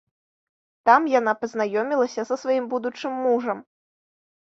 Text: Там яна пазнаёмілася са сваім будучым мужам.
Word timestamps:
Там 0.89 1.01
яна 1.19 1.33
пазнаёмілася 1.41 2.21
са 2.29 2.35
сваім 2.45 2.65
будучым 2.73 3.13
мужам. 3.27 3.57